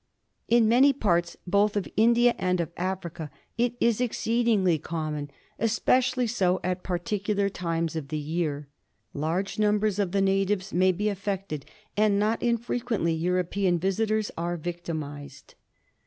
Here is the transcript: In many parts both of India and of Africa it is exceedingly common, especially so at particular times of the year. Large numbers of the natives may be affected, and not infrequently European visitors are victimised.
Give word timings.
In 0.47 0.67
many 0.67 0.93
parts 0.93 1.37
both 1.45 1.77
of 1.77 1.87
India 1.95 2.33
and 2.39 2.59
of 2.59 2.71
Africa 2.75 3.29
it 3.59 3.75
is 3.79 4.01
exceedingly 4.01 4.79
common, 4.79 5.29
especially 5.59 6.25
so 6.25 6.59
at 6.63 6.81
particular 6.81 7.49
times 7.49 7.95
of 7.95 8.07
the 8.07 8.17
year. 8.17 8.67
Large 9.13 9.59
numbers 9.59 9.99
of 9.99 10.11
the 10.11 10.19
natives 10.19 10.73
may 10.73 10.91
be 10.91 11.07
affected, 11.07 11.67
and 11.95 12.17
not 12.17 12.41
infrequently 12.41 13.13
European 13.13 13.77
visitors 13.77 14.31
are 14.35 14.57
victimised. 14.57 15.53